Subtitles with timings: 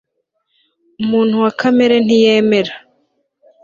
[1.01, 2.73] umuntu wa kamere ntiyemera